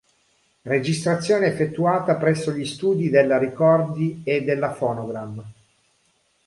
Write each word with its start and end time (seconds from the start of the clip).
Registrazione 0.63 1.45
effettuata 1.45 2.15
presso 2.15 2.51
gli 2.51 2.65
studi 2.65 3.11
della 3.11 3.37
Ricordi 3.37 4.21
e 4.23 4.41
della 4.43 4.69
Phonogram. 4.69 5.45